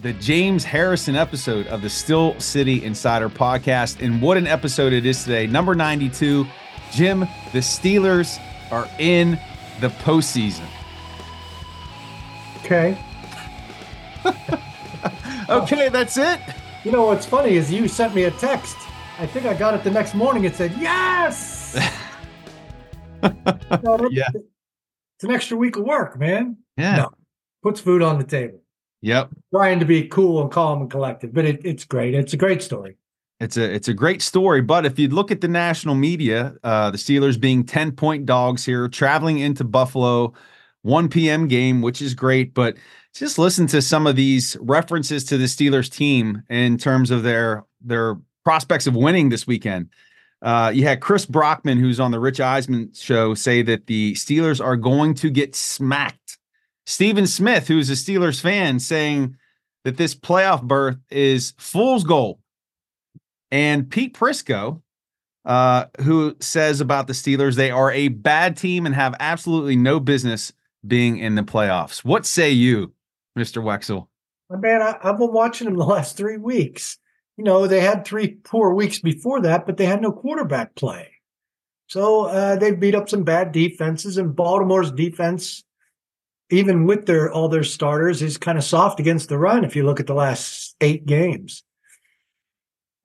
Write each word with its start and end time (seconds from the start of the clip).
the 0.00 0.12
James 0.14 0.64
Harrison 0.64 1.16
episode 1.16 1.66
of 1.66 1.82
the 1.82 1.90
Steel 1.90 2.38
City 2.40 2.84
Insider 2.84 3.28
podcast. 3.28 4.04
And 4.04 4.22
what 4.22 4.36
an 4.36 4.46
episode 4.46 4.92
it 4.92 5.04
is 5.04 5.24
today. 5.24 5.46
Number 5.46 5.74
92. 5.74 6.46
Jim, 6.92 7.20
the 7.52 7.58
Steelers 7.58 8.40
are 8.70 8.88
in 8.98 9.38
the 9.80 9.88
postseason. 9.88 10.66
Okay. 12.64 12.98
Okay, 15.48 15.88
that's 15.88 16.18
it. 16.18 16.40
You 16.84 16.92
know 16.92 17.06
what's 17.06 17.24
funny 17.24 17.54
is 17.56 17.72
you 17.72 17.88
sent 17.88 18.14
me 18.14 18.24
a 18.24 18.30
text. 18.32 18.76
I 19.18 19.26
think 19.26 19.46
I 19.46 19.54
got 19.54 19.72
it 19.72 19.82
the 19.82 19.90
next 19.90 20.14
morning. 20.14 20.44
It 20.44 20.54
said 20.54 20.74
yes. 20.78 21.74
Yeah. 23.22 24.28
It's 24.34 25.24
an 25.24 25.30
extra 25.32 25.56
week 25.56 25.76
of 25.76 25.84
work, 25.84 26.18
man. 26.18 26.58
Yeah. 26.76 26.96
No, 26.96 27.10
puts 27.62 27.80
food 27.80 28.02
on 28.02 28.18
the 28.18 28.24
table. 28.24 28.60
Yep. 29.02 29.30
Trying 29.54 29.78
to 29.80 29.86
be 29.86 30.08
cool 30.08 30.42
and 30.42 30.50
calm 30.50 30.80
and 30.80 30.90
collected, 30.90 31.32
but 31.32 31.44
it, 31.44 31.60
it's 31.64 31.84
great. 31.84 32.14
It's 32.14 32.32
a 32.32 32.36
great 32.36 32.62
story. 32.62 32.96
It's 33.40 33.56
a 33.56 33.72
it's 33.72 33.86
a 33.86 33.94
great 33.94 34.20
story, 34.20 34.62
but 34.62 34.84
if 34.84 34.98
you 34.98 35.06
look 35.08 35.30
at 35.30 35.40
the 35.40 35.46
national 35.46 35.94
media, 35.94 36.56
uh, 36.64 36.90
the 36.90 36.98
Steelers 36.98 37.38
being 37.38 37.62
ten 37.62 37.92
point 37.92 38.26
dogs 38.26 38.64
here, 38.64 38.88
traveling 38.88 39.38
into 39.38 39.62
Buffalo, 39.62 40.32
one 40.82 41.08
p.m. 41.08 41.46
game, 41.46 41.80
which 41.80 42.02
is 42.02 42.14
great. 42.14 42.52
But 42.52 42.76
just 43.14 43.38
listen 43.38 43.68
to 43.68 43.80
some 43.80 44.08
of 44.08 44.16
these 44.16 44.56
references 44.60 45.22
to 45.26 45.38
the 45.38 45.44
Steelers 45.44 45.88
team 45.88 46.42
in 46.50 46.78
terms 46.78 47.12
of 47.12 47.22
their 47.22 47.64
their 47.80 48.16
prospects 48.44 48.88
of 48.88 48.96
winning 48.96 49.28
this 49.28 49.46
weekend. 49.46 49.90
Uh, 50.42 50.72
you 50.74 50.82
had 50.82 51.00
Chris 51.00 51.24
Brockman, 51.24 51.78
who's 51.78 52.00
on 52.00 52.10
the 52.10 52.18
Rich 52.18 52.40
Eisen 52.40 52.92
show, 52.92 53.34
say 53.34 53.62
that 53.62 53.86
the 53.86 54.14
Steelers 54.14 54.64
are 54.64 54.76
going 54.76 55.14
to 55.14 55.30
get 55.30 55.54
smacked. 55.54 56.38
Stephen 56.88 57.26
Smith, 57.26 57.68
who's 57.68 57.90
a 57.90 57.92
Steelers 57.92 58.40
fan, 58.40 58.80
saying 58.80 59.36
that 59.84 59.98
this 59.98 60.14
playoff 60.14 60.62
berth 60.62 60.96
is 61.10 61.52
fool's 61.58 62.02
gold. 62.02 62.38
And 63.50 63.90
Pete 63.90 64.16
Prisco, 64.16 64.80
uh, 65.44 65.84
who 66.00 66.34
says 66.40 66.80
about 66.80 67.06
the 67.06 67.12
Steelers, 67.12 67.56
they 67.56 67.70
are 67.70 67.92
a 67.92 68.08
bad 68.08 68.56
team 68.56 68.86
and 68.86 68.94
have 68.94 69.14
absolutely 69.20 69.76
no 69.76 70.00
business 70.00 70.50
being 70.86 71.18
in 71.18 71.34
the 71.34 71.42
playoffs. 71.42 72.02
What 72.06 72.24
say 72.24 72.52
you, 72.52 72.94
Mr. 73.38 73.62
Wexell? 73.62 74.06
Man, 74.48 74.80
I, 74.80 74.96
I've 75.02 75.18
been 75.18 75.30
watching 75.30 75.66
them 75.66 75.76
the 75.76 75.84
last 75.84 76.16
three 76.16 76.38
weeks. 76.38 76.98
You 77.36 77.44
know, 77.44 77.66
they 77.66 77.80
had 77.80 78.06
three 78.06 78.28
poor 78.44 78.72
weeks 78.72 78.98
before 78.98 79.42
that, 79.42 79.66
but 79.66 79.76
they 79.76 79.84
had 79.84 80.00
no 80.00 80.10
quarterback 80.10 80.74
play. 80.74 81.10
So 81.88 82.24
uh, 82.28 82.56
they 82.56 82.70
beat 82.70 82.94
up 82.94 83.10
some 83.10 83.24
bad 83.24 83.52
defenses, 83.52 84.16
and 84.16 84.34
Baltimore's 84.34 84.90
defense, 84.90 85.64
even 86.50 86.86
with 86.86 87.06
their 87.06 87.30
all 87.30 87.48
their 87.48 87.64
starters, 87.64 88.22
is 88.22 88.38
kind 88.38 88.58
of 88.58 88.64
soft 88.64 89.00
against 89.00 89.28
the 89.28 89.38
run. 89.38 89.64
If 89.64 89.76
you 89.76 89.84
look 89.84 90.00
at 90.00 90.06
the 90.06 90.14
last 90.14 90.76
eight 90.80 91.06
games, 91.06 91.62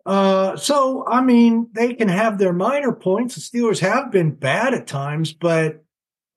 uh, 0.06 0.58
so 0.58 1.06
I 1.08 1.22
mean, 1.22 1.70
they 1.74 1.94
can 1.94 2.10
have 2.10 2.38
their 2.38 2.54
minor 2.54 2.92
points. 2.92 3.36
The 3.36 3.42
Steelers 3.42 3.80
have 3.80 4.12
been 4.12 4.32
bad 4.32 4.74
at 4.74 4.88
times, 4.88 5.34
but 5.34 5.84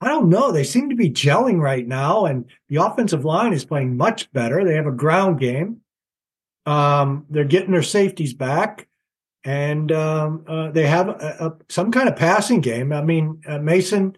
I 0.00 0.08
don't 0.08 0.28
know. 0.28 0.52
They 0.52 0.64
seem 0.64 0.90
to 0.90 0.96
be 0.96 1.10
gelling 1.10 1.60
right 1.60 1.86
now, 1.86 2.26
and 2.26 2.44
the 2.68 2.76
offensive 2.76 3.24
line 3.24 3.52
is 3.52 3.64
playing 3.64 3.96
much 3.96 4.30
better. 4.32 4.64
They 4.64 4.74
have 4.74 4.86
a 4.86 4.92
ground 4.92 5.40
game. 5.40 5.80
Um, 6.66 7.26
they're 7.30 7.44
getting 7.44 7.72
their 7.72 7.82
safeties 7.82 8.34
back, 8.34 8.88
and 9.42 9.90
um, 9.92 10.44
uh, 10.46 10.70
they 10.70 10.86
have 10.86 11.08
a, 11.08 11.36
a, 11.40 11.56
some 11.68 11.90
kind 11.90 12.08
of 12.08 12.16
passing 12.16 12.60
game. 12.60 12.92
I 12.92 13.02
mean, 13.02 13.40
uh, 13.46 13.58
Mason, 13.58 14.16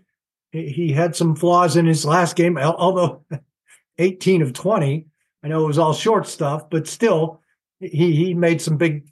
he 0.52 0.92
had 0.92 1.14
some 1.14 1.36
flaws 1.36 1.76
in 1.76 1.86
his 1.86 2.04
last 2.04 2.36
game, 2.36 2.56
although 2.58 3.24
18 3.98 4.42
of 4.42 4.52
20. 4.52 5.06
I 5.42 5.48
know 5.48 5.64
it 5.64 5.66
was 5.68 5.78
all 5.78 5.92
short 5.92 6.26
stuff, 6.26 6.68
but 6.70 6.86
still, 6.88 7.40
he 7.80 8.14
he 8.14 8.34
made 8.34 8.60
some 8.60 8.76
big 8.76 9.08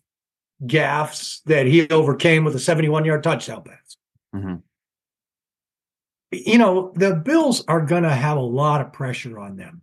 gaffes 0.64 1.42
that 1.44 1.66
he 1.66 1.88
overcame 1.90 2.44
with 2.44 2.56
a 2.56 2.58
71 2.58 3.04
yard 3.04 3.22
touchdown 3.22 3.62
pass 3.62 3.96
Mhm. 4.34 4.62
you 6.32 6.58
know, 6.58 6.92
the 6.96 7.14
Bills 7.14 7.62
are 7.68 7.82
going 7.82 8.02
to 8.02 8.10
have 8.10 8.36
a 8.36 8.40
lot 8.40 8.80
of 8.80 8.92
pressure 8.92 9.38
on 9.38 9.56
them. 9.56 9.82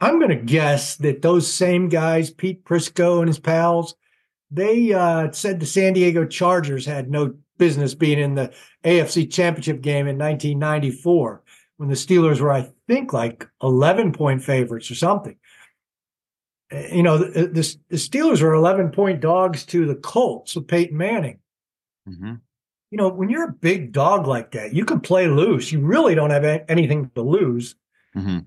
I'm 0.00 0.18
going 0.18 0.30
to 0.30 0.42
guess 0.44 0.96
that 0.96 1.22
those 1.22 1.50
same 1.52 1.88
guys, 1.88 2.30
Pete 2.30 2.64
Prisco 2.64 3.20
and 3.20 3.28
his 3.28 3.38
pals, 3.38 3.94
they 4.50 4.92
uh, 4.92 5.30
said 5.32 5.60
the 5.60 5.66
San 5.66 5.92
Diego 5.92 6.24
Chargers 6.26 6.84
had 6.86 7.10
no 7.10 7.34
business 7.58 7.94
being 7.94 8.18
in 8.18 8.34
the 8.34 8.52
AFC 8.84 9.30
Championship 9.30 9.80
game 9.80 10.06
in 10.06 10.18
1994 10.18 11.42
when 11.76 11.88
the 11.88 11.94
Steelers 11.94 12.40
were, 12.40 12.52
I 12.52 12.70
think, 12.86 13.12
like 13.12 13.48
11 13.62 14.12
point 14.12 14.42
favorites 14.42 14.90
or 14.90 14.94
something. 14.94 15.36
Uh, 16.72 16.78
You 16.92 17.02
know, 17.02 17.18
the, 17.18 17.46
the, 17.48 17.76
the 17.88 17.96
Steelers 17.96 18.42
were 18.42 18.54
11 18.54 18.90
point 18.90 19.20
dogs 19.20 19.64
to 19.66 19.86
the 19.86 19.94
Colts 19.96 20.54
with 20.54 20.68
Peyton 20.68 20.96
Manning 20.96 21.38
Mhm. 22.08 22.40
you 22.90 22.98
know, 22.98 23.08
when 23.08 23.28
you're 23.30 23.48
a 23.48 23.52
big 23.52 23.92
dog 23.92 24.26
like 24.26 24.50
that, 24.52 24.74
you 24.74 24.84
can 24.84 25.00
play 25.00 25.26
loose. 25.26 25.72
You 25.72 25.80
really 25.80 26.14
don't 26.14 26.30
have 26.30 26.44
a- 26.44 26.70
anything 26.70 27.10
to 27.14 27.22
lose, 27.22 27.74
Mhm. 28.14 28.46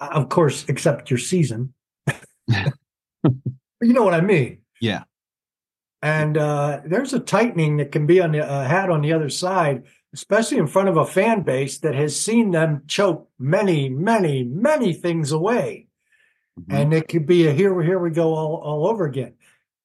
Uh, 0.00 0.08
of 0.12 0.28
course, 0.28 0.64
except 0.68 1.10
your 1.10 1.18
season. 1.18 1.72
you 2.48 3.92
know 3.94 4.02
what 4.04 4.14
I 4.14 4.20
mean? 4.20 4.58
Yeah. 4.80 5.04
And 6.02 6.36
uh, 6.36 6.80
there's 6.84 7.12
a 7.12 7.20
tightening 7.20 7.78
that 7.78 7.92
can 7.92 8.06
be 8.06 8.20
on 8.20 8.32
the 8.32 8.48
uh, 8.48 8.64
had 8.64 8.90
on 8.90 9.02
the 9.02 9.12
other 9.12 9.28
side, 9.28 9.84
especially 10.14 10.58
in 10.58 10.66
front 10.66 10.88
of 10.88 10.96
a 10.96 11.06
fan 11.06 11.42
base 11.42 11.78
that 11.78 11.94
has 11.94 12.18
seen 12.18 12.52
them 12.52 12.82
choke 12.86 13.28
many, 13.38 13.88
many, 13.88 14.44
many 14.44 14.92
things 14.92 15.32
away. 15.32 15.88
Mm-hmm. 16.58 16.72
And 16.74 16.94
it 16.94 17.08
could 17.08 17.26
be 17.26 17.48
a 17.48 17.52
here, 17.52 17.80
here 17.82 17.98
we 17.98 18.10
go 18.10 18.34
all, 18.34 18.56
all 18.56 18.88
over 18.88 19.06
again. 19.06 19.34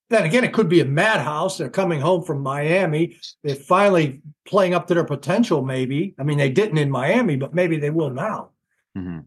Then 0.10 0.25
again, 0.25 0.44
it 0.44 0.54
could 0.54 0.69
be 0.69 0.81
a 0.81 0.86
madhouse. 0.86 1.57
They're 1.57 1.69
coming 1.69 2.00
home 2.00 2.24
from 2.24 2.42
Miami. 2.42 3.18
They're 3.42 3.56
finally 3.56 4.21
playing 4.45 4.75
up 4.75 4.88
to 4.88 4.94
their 4.94 5.06
potential, 5.06 5.63
maybe. 5.63 6.13
I 6.19 6.24
mean, 6.24 6.38
they 6.38 6.50
didn't 6.50 6.77
in 6.77 6.92
Miami, 6.92 7.36
but 7.36 7.56
maybe 7.56 7.77
they 7.77 7.89
will 7.89 8.12
now. 8.12 8.50
Mm-hmm. 8.95 9.19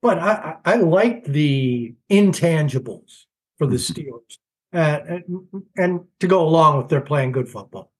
But 0.00 0.18
I, 0.18 0.56
I, 0.64 0.76
like 0.76 1.24
the 1.24 1.94
intangibles 2.10 3.24
for 3.58 3.66
the 3.66 3.76
mm-hmm. 3.76 4.00
Steelers 4.00 4.38
uh, 4.74 5.20
and, 5.76 6.04
to 6.20 6.26
go 6.26 6.46
along 6.46 6.78
with 6.78 6.88
their 6.88 7.00
playing 7.00 7.32
good 7.32 7.48
football. 7.48 7.92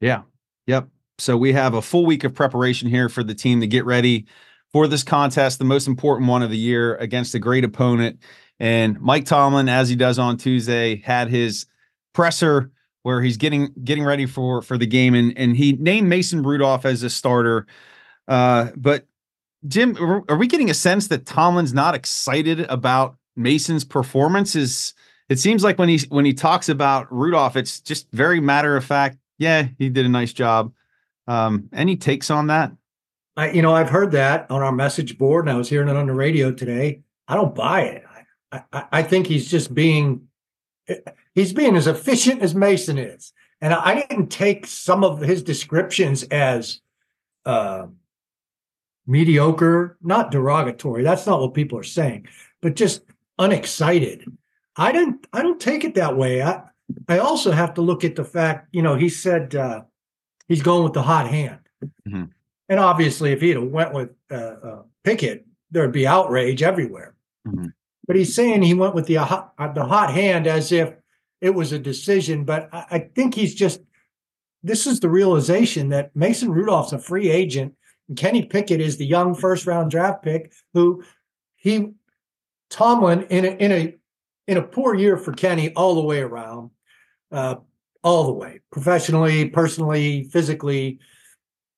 Yeah. 0.00 0.22
Yep. 0.66 0.88
So 1.18 1.36
we 1.36 1.52
have 1.52 1.74
a 1.74 1.82
full 1.82 2.06
week 2.06 2.24
of 2.24 2.34
preparation 2.34 2.88
here 2.88 3.08
for 3.08 3.22
the 3.22 3.34
team 3.34 3.60
to 3.60 3.66
get 3.66 3.84
ready 3.84 4.26
for 4.72 4.88
this 4.88 5.02
contest, 5.02 5.58
the 5.58 5.64
most 5.64 5.86
important 5.86 6.28
one 6.28 6.42
of 6.42 6.50
the 6.50 6.56
year 6.56 6.96
against 6.96 7.34
a 7.34 7.38
great 7.38 7.64
opponent. 7.64 8.18
And 8.58 9.00
Mike 9.00 9.24
Tomlin, 9.24 9.68
as 9.68 9.88
he 9.88 9.96
does 9.96 10.18
on 10.18 10.36
Tuesday, 10.36 10.96
had 10.96 11.28
his 11.28 11.66
presser 12.12 12.70
where 13.02 13.20
he's 13.20 13.36
getting 13.36 13.72
getting 13.84 14.04
ready 14.04 14.26
for 14.26 14.62
for 14.62 14.78
the 14.78 14.86
game, 14.86 15.14
and 15.14 15.36
and 15.36 15.56
he 15.56 15.72
named 15.72 16.08
Mason 16.08 16.42
Rudolph 16.42 16.84
as 16.84 17.02
a 17.02 17.10
starter. 17.10 17.66
Uh, 18.26 18.70
but 18.76 19.06
Jim, 19.66 19.96
are 20.28 20.36
we 20.36 20.46
getting 20.46 20.70
a 20.70 20.74
sense 20.74 21.08
that 21.08 21.26
Tomlin's 21.26 21.74
not 21.74 21.94
excited 21.94 22.60
about 22.60 23.16
Mason's 23.36 23.84
performance? 23.84 24.94
It 25.28 25.38
seems 25.38 25.64
like 25.64 25.78
when 25.78 25.88
he 25.88 25.98
when 26.08 26.24
he 26.24 26.34
talks 26.34 26.68
about 26.68 27.12
Rudolph, 27.12 27.56
it's 27.56 27.80
just 27.80 28.10
very 28.12 28.40
matter 28.40 28.76
of 28.76 28.84
fact. 28.84 29.18
Yeah, 29.38 29.68
he 29.78 29.88
did 29.88 30.06
a 30.06 30.08
nice 30.08 30.32
job. 30.32 30.72
Um, 31.26 31.68
any 31.72 31.96
takes 31.96 32.30
on 32.30 32.48
that? 32.48 32.72
I, 33.36 33.50
you 33.50 33.62
know, 33.62 33.74
I've 33.74 33.90
heard 33.90 34.12
that 34.12 34.50
on 34.50 34.62
our 34.62 34.72
message 34.72 35.18
board, 35.18 35.46
and 35.46 35.54
I 35.54 35.58
was 35.58 35.68
hearing 35.68 35.88
it 35.88 35.96
on 35.96 36.06
the 36.06 36.12
radio 36.12 36.52
today. 36.52 37.00
I 37.26 37.34
don't 37.34 37.54
buy 37.54 37.82
it. 37.82 38.04
I, 38.52 38.84
I 38.92 39.02
think 39.02 39.26
he's 39.26 39.50
just 39.50 39.74
being 39.74 40.28
he's 41.34 41.52
being 41.52 41.76
as 41.76 41.86
efficient 41.86 42.42
as 42.42 42.54
Mason 42.54 42.98
is. 42.98 43.32
And 43.60 43.72
I 43.72 43.94
didn't 43.94 44.28
take 44.28 44.66
some 44.66 45.04
of 45.04 45.20
his 45.20 45.42
descriptions 45.42 46.22
as 46.24 46.80
uh, 47.46 47.86
mediocre, 49.06 49.96
not 50.02 50.30
derogatory. 50.30 51.02
That's 51.02 51.26
not 51.26 51.40
what 51.40 51.54
people 51.54 51.78
are 51.78 51.82
saying, 51.82 52.28
but 52.60 52.76
just 52.76 53.02
unexcited. 53.38 54.30
I 54.76 54.92
didn't. 54.92 55.26
I 55.32 55.42
don't 55.42 55.60
take 55.60 55.84
it 55.84 55.94
that 55.94 56.16
way. 56.16 56.42
I 56.42 56.62
I 57.08 57.18
also 57.18 57.50
have 57.52 57.74
to 57.74 57.82
look 57.82 58.04
at 58.04 58.16
the 58.16 58.24
fact. 58.24 58.68
You 58.72 58.82
know, 58.82 58.96
he 58.96 59.08
said 59.08 59.54
uh, 59.54 59.82
he's 60.48 60.62
going 60.62 60.84
with 60.84 60.94
the 60.94 61.02
hot 61.02 61.28
hand, 61.28 61.60
mm-hmm. 62.06 62.24
and 62.68 62.80
obviously, 62.80 63.32
if 63.32 63.40
he'd 63.40 63.56
have 63.56 63.64
went 63.64 63.92
with 63.92 64.10
uh, 64.30 64.34
uh, 64.34 64.82
Pickett, 65.04 65.46
there'd 65.70 65.92
be 65.92 66.06
outrage 66.06 66.62
everywhere. 66.62 67.14
Mm-hmm 67.46 67.66
but 68.06 68.16
he's 68.16 68.34
saying 68.34 68.62
he 68.62 68.74
went 68.74 68.94
with 68.94 69.06
the 69.06 69.16
hot, 69.16 69.52
uh, 69.58 69.72
the 69.72 69.84
hot 69.84 70.12
hand 70.12 70.46
as 70.46 70.72
if 70.72 70.92
it 71.40 71.50
was 71.50 71.72
a 71.72 71.78
decision. 71.78 72.44
But 72.44 72.68
I, 72.72 72.86
I 72.90 72.98
think 72.98 73.34
he's 73.34 73.54
just 73.54 73.80
this 74.62 74.86
is 74.86 75.00
the 75.00 75.08
realization 75.08 75.90
that 75.90 76.14
Mason 76.16 76.50
Rudolph's 76.50 76.92
a 76.92 76.98
free 76.98 77.30
agent. 77.30 77.74
And 78.08 78.16
Kenny 78.16 78.44
Pickett 78.44 78.80
is 78.80 78.96
the 78.96 79.06
young 79.06 79.34
first 79.34 79.66
round 79.66 79.90
draft 79.90 80.22
pick 80.22 80.52
who 80.74 81.02
he 81.56 81.92
Tomlin 82.70 83.22
in 83.24 83.44
a 83.44 83.48
in 83.48 83.72
a 83.72 83.94
in 84.46 84.56
a 84.56 84.62
poor 84.62 84.94
year 84.94 85.16
for 85.16 85.32
Kenny 85.32 85.72
all 85.74 85.94
the 85.94 86.02
way 86.02 86.20
around, 86.20 86.70
uh, 87.32 87.56
all 88.02 88.24
the 88.24 88.32
way 88.32 88.60
professionally, 88.70 89.48
personally, 89.48 90.24
physically. 90.24 90.98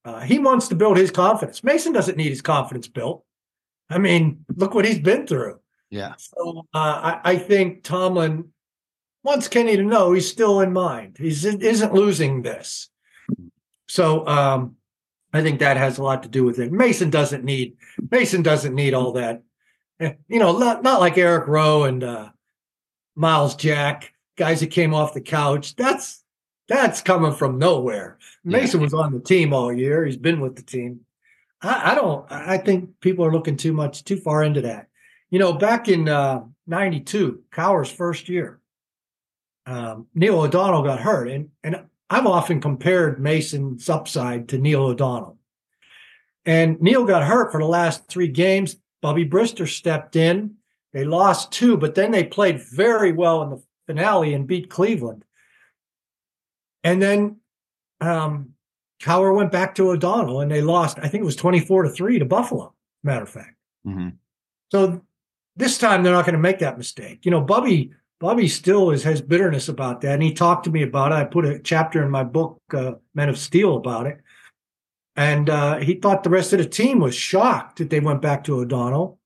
Uh, 0.05 0.21
he 0.21 0.39
wants 0.39 0.69
to 0.69 0.75
build 0.75 0.97
his 0.97 1.11
confidence. 1.11 1.65
Mason 1.65 1.93
doesn't 1.93 2.17
need 2.17 2.31
his 2.31 2.43
confidence 2.43 2.87
built. 2.89 3.25
I 3.91 3.99
mean, 3.99 4.45
look 4.55 4.75
what 4.75 4.85
he's 4.85 4.99
been 4.99 5.27
through. 5.27 5.61
Yeah. 5.91 6.15
So 6.19 6.67
uh, 6.75 7.19
I, 7.25 7.33
I, 7.33 7.37
think 7.37 7.85
Tomlin 7.85 8.51
wants 9.23 9.47
Kenny 9.47 9.77
to 9.77 9.83
know 9.83 10.13
he's 10.13 10.29
still 10.29 10.61
in 10.61 10.73
mind. 10.73 11.17
He 11.19 11.29
isn't 11.29 11.95
losing 11.95 12.43
this. 12.43 12.89
So 13.87 14.27
um, 14.27 14.77
I 15.33 15.43
think 15.43 15.61
that 15.61 15.77
has 15.77 15.99
a 15.99 16.03
lot 16.03 16.23
to 16.25 16.29
do 16.29 16.45
with 16.45 16.59
it. 16.59 16.73
Mason 16.73 17.11
doesn't 17.11 17.45
need 17.45 17.77
Mason 18.11 18.43
doesn't 18.43 18.75
need 18.75 18.95
all 18.95 19.13
that. 19.13 19.43
Eh, 20.01 20.15
you 20.29 20.39
know, 20.39 20.59
not 20.59 20.83
not 20.83 21.01
like 21.01 21.19
Eric 21.19 21.47
Rowe 21.47 21.85
and 21.85 22.03
uh, 22.03 22.31
Myles 23.17 23.57
Jack, 23.57 24.13
guys 24.37 24.61
that 24.61 24.69
came 24.69 24.95
off 24.95 25.15
the 25.15 25.21
couch. 25.21 25.75
That's 25.75 26.23
that's 26.69 27.01
coming 27.01 27.33
from 27.33 27.59
nowhere. 27.59 28.19
Mason 28.45 28.81
was 28.81 28.95
on 28.95 29.13
the 29.13 29.21
team 29.21 29.53
all 29.53 29.73
year. 29.73 30.05
He's 30.05 30.17
been 30.17 30.41
with 30.41 30.57
the 30.57 30.63
team. 30.63 31.01
I, 31.63 31.93
I 31.93 31.95
don't. 31.95 32.31
I 32.31 32.59
think 32.59 33.01
people 33.01 33.25
are 33.25 33.33
looking 33.33 33.57
too 33.57 33.73
much 33.73 34.05
too 34.05 34.17
far 34.17 34.43
into 34.43 34.63
that. 34.63 34.89
You 35.31 35.39
know, 35.39 35.53
back 35.55 35.89
in 35.89 36.09
uh, 36.09 36.43
92, 36.67 37.43
Cowher's 37.51 37.91
first 37.91 38.29
year, 38.29 38.61
um, 39.67 40.07
Neil 40.15 40.41
O'Donnell 40.41 40.83
got 40.83 41.01
hurt. 41.01 41.29
And, 41.29 41.51
and 41.65 41.87
I've 42.09 42.27
often 42.27 42.61
compared 42.61 43.21
Mason's 43.21 43.89
upside 43.89 44.49
to 44.51 44.59
Neil 44.59 44.85
O'Donnell. 44.85 45.39
And 46.45 46.81
Neil 46.81 47.05
got 47.05 47.25
hurt 47.25 47.51
for 47.51 47.61
the 47.61 47.67
last 47.67 48.09
three 48.09 48.29
games. 48.29 48.77
Bubby 49.03 49.29
Brister 49.29 49.69
stepped 49.69 50.15
in. 50.15 50.57
They 50.97 51.05
lost 51.05 51.53
two, 51.53 51.77
but 51.77 51.95
then 51.95 52.11
they 52.11 52.25
played 52.25 52.59
very 52.71 53.13
well 53.13 53.43
in 53.43 53.51
the 53.51 53.63
finale 53.87 54.33
and 54.33 54.47
beat 54.47 54.71
Cleveland. 54.71 55.27
And 56.83 57.03
then 57.03 57.37
um, 58.01 58.55
Cowher 59.03 59.37
went 59.37 59.53
back 59.53 59.75
to 59.75 59.91
O'Donnell 59.91 60.41
and 60.41 60.51
they 60.51 60.63
lost, 60.63 60.99
I 60.99 61.09
think 61.09 61.21
it 61.21 61.27
was 61.27 61.37
24 61.37 61.83
to 61.83 61.91
3 61.91 62.19
to 62.21 62.25
Buffalo, 62.25 62.73
matter 63.03 63.25
of 63.25 63.29
fact. 63.29 63.57
Mm-hmm. 63.87 64.09
So 64.73 65.03
this 65.55 65.77
time 65.77 66.03
they're 66.03 66.15
not 66.15 66.25
going 66.25 66.33
to 66.33 66.41
make 66.41 66.61
that 66.61 66.79
mistake. 66.79 67.27
You 67.27 67.31
know, 67.31 67.43
Bubby 67.43 67.91
Bubby 68.19 68.49
still 68.49 68.91
is 68.91 69.03
has 69.03 69.21
bitterness 69.21 69.69
about 69.69 70.01
that, 70.01 70.15
and 70.15 70.23
he 70.23 70.33
talked 70.33 70.65
to 70.65 70.71
me 70.71 70.83
about 70.83 71.13
it. 71.13 71.17
I 71.17 71.25
put 71.25 71.45
a 71.45 71.59
chapter 71.59 72.03
in 72.03 72.11
my 72.11 72.25
book, 72.25 72.63
uh, 72.73 72.93
Men 73.15 73.29
of 73.29 73.37
Steel, 73.37 73.77
about 73.77 74.07
it, 74.07 74.23
and 75.15 75.51
uh, 75.51 75.77
he 75.77 75.97
thought 75.97 76.25
the 76.25 76.31
rest 76.31 76.55
of 76.55 76.59
the 76.59 76.65
team 76.65 77.01
was 77.01 77.15
shocked 77.15 77.77
that 77.77 77.91
they 77.91 78.01
went 78.01 78.23
back 78.23 78.45
to 78.45 78.61
O'Donnell. 78.61 79.19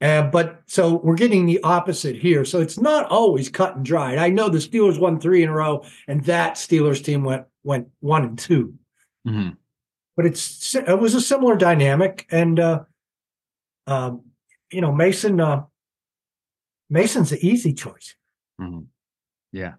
Uh, 0.00 0.22
but 0.22 0.62
so 0.66 0.96
we're 0.96 1.16
getting 1.16 1.46
the 1.46 1.62
opposite 1.62 2.16
here. 2.16 2.44
So 2.44 2.60
it's 2.60 2.78
not 2.78 3.06
always 3.06 3.48
cut 3.48 3.76
and 3.76 3.84
dried. 3.84 4.18
I 4.18 4.28
know 4.28 4.48
the 4.48 4.58
Steelers 4.58 5.00
won 5.00 5.18
three 5.18 5.42
in 5.42 5.48
a 5.48 5.52
row, 5.52 5.84
and 6.06 6.22
that 6.24 6.54
Steelers 6.54 7.02
team 7.02 7.24
went 7.24 7.46
went 7.64 7.88
one 8.00 8.22
and 8.22 8.38
2 8.38 8.74
mm-hmm. 9.26 9.48
But 10.16 10.26
it's 10.26 10.74
it 10.74 10.98
was 10.98 11.14
a 11.14 11.20
similar 11.20 11.56
dynamic, 11.56 12.26
and 12.30 12.60
uh, 12.60 12.80
um, 13.86 14.22
you 14.70 14.80
know, 14.80 14.92
Mason, 14.92 15.40
uh, 15.40 15.64
Mason's 16.90 17.30
the 17.30 17.46
easy 17.46 17.72
choice. 17.72 18.14
Mm-hmm. 18.60 18.80
Yeah. 19.52 19.74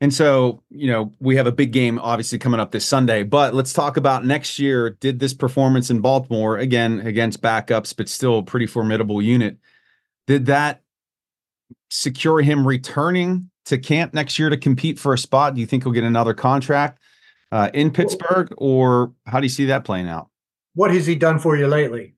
And 0.00 0.12
so, 0.12 0.62
you 0.68 0.88
know, 0.88 1.14
we 1.20 1.36
have 1.36 1.46
a 1.46 1.52
big 1.52 1.72
game 1.72 1.98
obviously 1.98 2.38
coming 2.38 2.60
up 2.60 2.70
this 2.70 2.84
Sunday, 2.84 3.22
but 3.22 3.54
let's 3.54 3.72
talk 3.72 3.96
about 3.96 4.26
next 4.26 4.58
year. 4.58 4.90
Did 4.90 5.20
this 5.20 5.32
performance 5.32 5.88
in 5.88 6.00
Baltimore, 6.00 6.58
again, 6.58 7.00
against 7.00 7.40
backups, 7.40 7.96
but 7.96 8.08
still 8.08 8.38
a 8.38 8.42
pretty 8.42 8.66
formidable 8.66 9.22
unit, 9.22 9.56
did 10.26 10.46
that 10.46 10.82
secure 11.88 12.42
him 12.42 12.66
returning 12.66 13.50
to 13.64 13.78
camp 13.78 14.12
next 14.12 14.38
year 14.38 14.50
to 14.50 14.56
compete 14.58 14.98
for 14.98 15.14
a 15.14 15.18
spot? 15.18 15.54
Do 15.54 15.60
you 15.60 15.66
think 15.66 15.84
he'll 15.84 15.92
get 15.92 16.04
another 16.04 16.34
contract 16.34 16.98
uh, 17.50 17.70
in 17.72 17.90
Pittsburgh, 17.90 18.52
or 18.58 19.12
how 19.24 19.40
do 19.40 19.46
you 19.46 19.50
see 19.50 19.66
that 19.66 19.84
playing 19.84 20.08
out? 20.08 20.28
What 20.74 20.92
has 20.92 21.06
he 21.06 21.14
done 21.14 21.38
for 21.38 21.56
you 21.56 21.66
lately? 21.66 22.14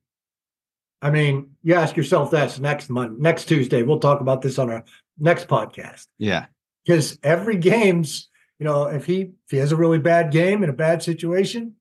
I 1.00 1.11
mean, 1.11 1.50
you 1.62 1.75
ask 1.75 1.97
yourself 1.97 2.32
that 2.32 2.58
next 2.58 2.90
month, 2.90 3.20
next 3.20 3.44
Tuesday. 3.44 3.82
We'll 3.85 4.00
talk 4.00 4.20
about 4.20 4.42
this 4.42 4.58
on 4.58 4.68
our 4.68 4.85
next 5.16 5.47
podcast. 5.47 6.08
Yeah. 6.18 6.47
Because 6.88 7.18
every 7.23 7.57
game's, 7.59 8.28
you 8.59 8.64
know, 8.64 8.87
if 8.87 9.04
he 9.04 9.21
if 9.21 9.50
he 9.50 9.59
has 9.59 9.73
a 9.73 9.76
really 9.76 9.99
bad 9.99 10.33
game 10.33 10.64
in 10.64 10.71
a 10.71 10.75
bad 10.75 11.02
situation, 11.02 11.75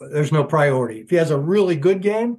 there's 0.00 0.32
no 0.32 0.42
priority. 0.42 1.00
If 1.00 1.10
he 1.10 1.16
has 1.16 1.30
a 1.30 1.38
really 1.38 1.76
good 1.76 2.02
game, 2.02 2.38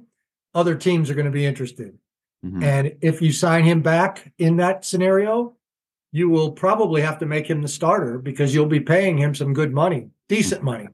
other 0.54 0.74
teams 0.74 1.08
are 1.08 1.14
going 1.14 1.24
to 1.24 1.32
be 1.32 1.46
interested. 1.46 1.96
Mm-hmm. 2.44 2.62
And 2.62 2.96
if 3.00 3.22
you 3.22 3.32
sign 3.32 3.64
him 3.64 3.80
back 3.80 4.32
in 4.36 4.58
that 4.58 4.84
scenario, 4.84 5.56
you 6.12 6.28
will 6.28 6.52
probably 6.52 7.00
have 7.00 7.18
to 7.20 7.26
make 7.26 7.46
him 7.48 7.62
the 7.62 7.68
starter 7.68 8.18
because 8.18 8.54
you'll 8.54 8.66
be 8.66 8.80
paying 8.80 9.16
him 9.16 9.34
some 9.34 9.54
good 9.54 9.72
money, 9.72 10.10
decent 10.28 10.60
mm-hmm. 10.60 10.66
money. 10.66 10.88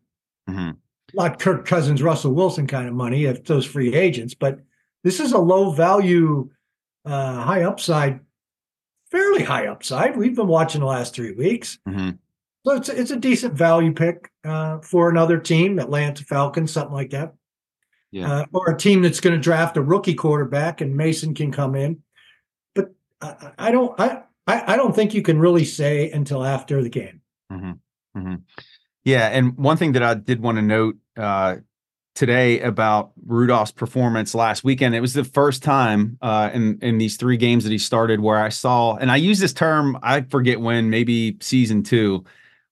Mm-hmm 0.49 0.71
not 1.15 1.39
Kirk 1.39 1.67
Cousins, 1.67 2.03
Russell 2.03 2.33
Wilson 2.33 2.67
kind 2.67 2.89
of 2.89 2.95
money 2.95 3.25
if 3.25 3.45
those 3.45 3.67
free 3.67 3.95
agents, 3.95 4.35
but 4.35 4.61
this 5.05 5.21
is 5.21 5.33
a 5.33 5.39
low 5.39 5.71
value, 5.71 6.51
uh, 7.05 7.43
high 7.43 7.65
upside, 7.65 8.21
fairly 9.13 9.45
high 9.45 9.69
upside. 9.69 10.17
We've 10.17 10.35
been 10.35 10.49
watching 10.49 10.81
the 10.81 10.87
last 10.89 11.15
three 11.15 11.33
weeks. 11.33 11.79
Mm-hmm. 11.89 12.11
So 12.67 12.75
it's, 12.75 12.89
it's 12.89 13.11
a 13.11 13.17
decent 13.17 13.55
value 13.55 13.93
pick 13.93 14.31
uh, 14.45 14.79
for 14.81 15.11
another 15.11 15.39
team, 15.39 15.79
Atlanta 15.79 16.25
Falcons, 16.25 16.73
something 16.73 16.95
like 16.95 17.11
that. 17.11 17.35
Yeah. 18.11 18.33
Uh, 18.33 18.47
or 18.53 18.71
a 18.71 18.77
team 18.77 19.03
that's 19.03 19.21
going 19.21 19.35
to 19.35 19.41
draft 19.41 19.77
a 19.77 19.83
rookie 19.83 20.15
quarterback 20.15 20.81
and 20.81 20.97
Mason 20.97 21.35
can 21.35 21.53
come 21.53 21.75
in. 21.75 22.03
But 22.75 22.93
I, 23.21 23.53
I 23.59 23.71
don't, 23.71 23.99
I, 24.01 24.23
I, 24.47 24.75
I 24.75 24.77
don't 24.77 24.95
think 24.95 25.15
you 25.15 25.23
can 25.23 25.39
really 25.39 25.65
say 25.65 26.11
until 26.11 26.45
after 26.45 26.83
the 26.83 26.91
game. 26.91 27.21
Mm-hmm. 27.53 28.19
Mm-hmm. 28.19 28.35
Yeah, 29.05 29.27
and 29.29 29.57
one 29.57 29.77
thing 29.77 29.93
that 29.93 30.03
I 30.03 30.15
did 30.15 30.41
want 30.41 30.57
to 30.59 30.63
note 30.63 30.97
uh, 31.17 31.57
today 32.15 32.61
about 32.61 33.13
Rudolph's 33.27 33.73
performance 33.73 34.35
last 34.35 34.65
weekend. 34.65 34.95
It 34.95 35.01
was 35.01 35.15
the 35.15 35.25
first 35.25 35.63
time 35.63 36.19
uh, 36.21 36.51
in 36.53 36.79
in 36.83 36.99
these 36.99 37.17
three 37.17 37.37
games 37.37 37.65
that 37.65 37.71
he 37.71 37.79
started 37.79 38.21
where 38.21 38.39
I 38.39 38.51
saw, 38.51 38.97
and 38.97 39.11
I 39.11 39.17
use 39.17 39.39
this 39.39 39.53
term. 39.53 39.99
I 40.03 40.23
forget 40.23 40.61
when, 40.61 40.91
maybe 40.91 41.39
season 41.41 41.83
two, 41.83 42.25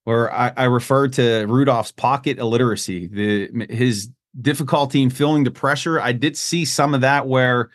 where 0.03 0.33
I, 0.33 0.53
I 0.55 0.63
referred 0.65 1.13
to 1.13 1.45
Rudolph's 1.47 1.91
pocket 1.91 2.37
illiteracy, 2.37 3.07
the 3.07 3.67
his 3.69 4.09
difficulty 4.39 5.01
in 5.01 5.09
feeling 5.09 5.43
the 5.43 5.51
pressure. 5.51 5.99
I 5.99 6.11
did 6.11 6.37
see 6.37 6.65
some 6.65 6.93
of 6.93 7.01
that 7.01 7.27
where 7.27 7.69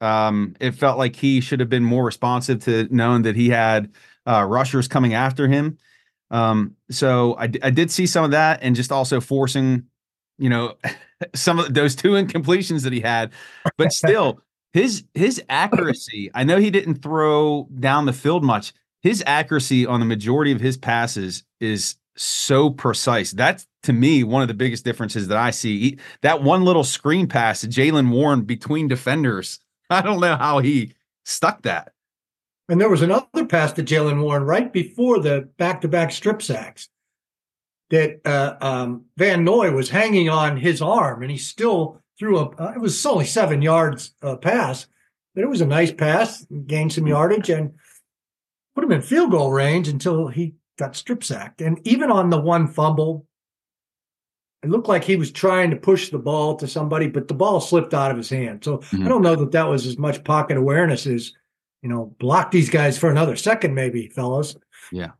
um, 0.00 0.54
it 0.60 0.72
felt 0.72 0.98
like 0.98 1.16
he 1.16 1.40
should 1.40 1.60
have 1.60 1.68
been 1.68 1.84
more 1.84 2.04
responsive 2.04 2.64
to 2.64 2.88
knowing 2.90 3.22
that 3.22 3.36
he 3.36 3.48
had 3.48 3.92
uh, 4.26 4.44
rushers 4.44 4.88
coming 4.88 5.14
after 5.14 5.48
him. 5.48 5.78
Um, 6.30 6.76
so 6.90 7.34
I, 7.38 7.44
I 7.62 7.70
did 7.70 7.90
see 7.90 8.06
some 8.06 8.24
of 8.24 8.32
that, 8.32 8.60
and 8.62 8.74
just 8.74 8.90
also 8.90 9.20
forcing, 9.20 9.84
you 10.42 10.50
know, 10.50 10.74
some 11.34 11.58
of 11.58 11.72
those 11.72 11.94
two 11.94 12.10
incompletions 12.10 12.82
that 12.82 12.92
he 12.92 13.00
had, 13.00 13.30
but 13.76 13.92
still 13.92 14.40
his 14.72 15.04
his 15.14 15.42
accuracy. 15.48 16.30
I 16.34 16.44
know 16.44 16.58
he 16.58 16.70
didn't 16.70 16.96
throw 16.96 17.68
down 17.78 18.06
the 18.06 18.12
field 18.12 18.42
much. 18.42 18.72
His 19.02 19.22
accuracy 19.26 19.86
on 19.86 20.00
the 20.00 20.06
majority 20.06 20.52
of 20.52 20.60
his 20.60 20.76
passes 20.76 21.44
is 21.60 21.96
so 22.16 22.70
precise. 22.70 23.32
That's 23.32 23.66
to 23.84 23.92
me 23.92 24.22
one 24.24 24.42
of 24.42 24.48
the 24.48 24.54
biggest 24.54 24.84
differences 24.84 25.28
that 25.28 25.38
I 25.38 25.50
see. 25.50 25.78
He, 25.78 25.98
that 26.22 26.42
one 26.42 26.64
little 26.64 26.84
screen 26.84 27.26
pass 27.26 27.60
to 27.62 27.68
Jaylen 27.68 28.10
Warren 28.10 28.42
between 28.42 28.88
defenders. 28.88 29.60
I 29.90 30.02
don't 30.02 30.20
know 30.20 30.36
how 30.36 30.58
he 30.58 30.94
stuck 31.24 31.62
that. 31.62 31.92
And 32.68 32.80
there 32.80 32.88
was 32.88 33.02
another 33.02 33.44
pass 33.48 33.72
to 33.74 33.82
Jaylen 33.82 34.22
Warren 34.22 34.44
right 34.44 34.72
before 34.72 35.18
the 35.18 35.48
back-to-back 35.58 36.12
strip 36.12 36.42
sacks 36.42 36.88
that 37.92 38.20
uh, 38.24 38.56
um, 38.60 39.04
Van 39.16 39.44
Noy 39.44 39.70
was 39.70 39.90
hanging 39.90 40.28
on 40.28 40.56
his 40.56 40.82
arm, 40.82 41.22
and 41.22 41.30
he 41.30 41.36
still 41.36 42.00
threw 42.18 42.38
a. 42.38 42.48
Uh, 42.48 42.72
it 42.74 42.80
was 42.80 43.06
only 43.06 43.26
seven 43.26 43.62
yards 43.62 44.14
uh, 44.22 44.36
pass, 44.36 44.86
but 45.34 45.44
it 45.44 45.48
was 45.48 45.60
a 45.60 45.66
nice 45.66 45.92
pass, 45.92 46.44
gained 46.66 46.92
some 46.92 47.06
yardage, 47.06 47.50
and 47.50 47.74
put 48.74 48.82
him 48.82 48.92
in 48.92 49.02
field 49.02 49.30
goal 49.30 49.52
range 49.52 49.88
until 49.88 50.26
he 50.26 50.54
got 50.78 50.96
strip 50.96 51.22
sacked. 51.22 51.60
And 51.60 51.86
even 51.86 52.10
on 52.10 52.30
the 52.30 52.40
one 52.40 52.66
fumble, 52.66 53.26
it 54.62 54.70
looked 54.70 54.88
like 54.88 55.04
he 55.04 55.16
was 55.16 55.30
trying 55.30 55.70
to 55.70 55.76
push 55.76 56.08
the 56.08 56.18
ball 56.18 56.56
to 56.56 56.66
somebody, 56.66 57.08
but 57.08 57.28
the 57.28 57.34
ball 57.34 57.60
slipped 57.60 57.92
out 57.92 58.10
of 58.10 58.16
his 58.16 58.30
hand. 58.30 58.64
So 58.64 58.78
mm-hmm. 58.78 59.04
I 59.04 59.08
don't 59.08 59.22
know 59.22 59.36
that 59.36 59.52
that 59.52 59.68
was 59.68 59.86
as 59.86 59.98
much 59.98 60.24
pocket 60.24 60.56
awareness 60.56 61.06
as 61.06 61.32
you 61.82 61.88
know, 61.88 62.14
block 62.18 62.52
these 62.52 62.70
guys 62.70 62.96
for 62.96 63.10
another 63.10 63.36
second, 63.36 63.74
maybe, 63.74 64.08
fellas. 64.08 64.56
Yeah. 64.92 65.10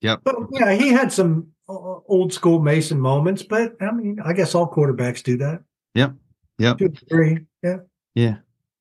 Yep. 0.00 0.20
But 0.24 0.36
yeah, 0.52 0.72
he 0.72 0.88
had 0.88 1.12
some 1.12 1.48
old 1.68 2.32
school 2.32 2.60
Mason 2.60 3.00
moments, 3.00 3.42
but 3.42 3.76
I 3.80 3.90
mean, 3.90 4.18
I 4.24 4.32
guess 4.32 4.54
all 4.54 4.70
quarterbacks 4.70 5.22
do 5.22 5.36
that. 5.38 5.62
Yep. 5.94 6.14
Yep. 6.58 6.78
Two, 6.78 6.92
three. 7.08 7.38
Yeah. 7.62 7.78
Yeah. 8.14 8.36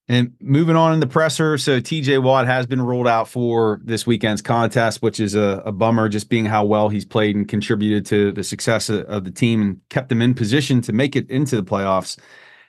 And 0.07 0.33
moving 0.39 0.75
on 0.75 0.93
in 0.93 0.99
the 0.99 1.07
presser, 1.07 1.57
so 1.57 1.81
TJ 1.81 2.21
Watt 2.21 2.45
has 2.45 2.67
been 2.67 2.81
ruled 2.81 3.07
out 3.07 3.27
for 3.27 3.81
this 3.83 4.05
weekend's 4.05 4.41
contest, 4.41 5.01
which 5.01 5.19
is 5.19 5.33
a, 5.33 5.63
a 5.65 5.71
bummer, 5.71 6.09
just 6.09 6.29
being 6.29 6.45
how 6.45 6.63
well 6.63 6.89
he's 6.89 7.05
played 7.05 7.35
and 7.35 7.47
contributed 7.47 8.05
to 8.07 8.31
the 8.31 8.43
success 8.43 8.87
of, 8.87 9.01
of, 9.05 9.23
the 9.23 9.31
team 9.31 9.61
and 9.61 9.81
kept 9.89 10.09
them 10.09 10.21
in 10.21 10.35
position 10.35 10.79
to 10.81 10.93
make 10.93 11.15
it 11.15 11.27
into 11.31 11.55
the 11.55 11.63
playoffs. 11.63 12.19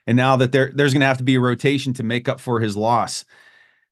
And 0.07 0.17
now 0.17 0.37
that 0.37 0.53
there, 0.53 0.73
there's 0.75 0.95
going 0.95 1.01
to 1.01 1.07
have 1.07 1.19
to 1.19 1.25
be 1.25 1.35
a 1.35 1.41
rotation 1.41 1.93
to 1.95 2.03
make 2.03 2.27
up 2.27 2.41
for 2.41 2.59
his 2.59 2.75
loss. 2.75 3.27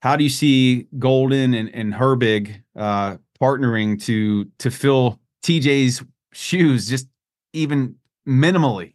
How 0.01 0.17
do 0.17 0.25
you 0.25 0.31
see 0.31 0.87
Golden 0.99 1.53
and, 1.53 1.69
and 1.75 1.93
Herbig 1.93 2.63
uh, 2.77 3.17
partnering 3.39 4.03
to 4.05 4.47
to 4.59 4.71
fill 4.71 5.21
TJ's 5.43 6.03
shoes 6.35 6.89
just 6.89 7.09
even 7.53 7.97
minimally. 8.27 8.95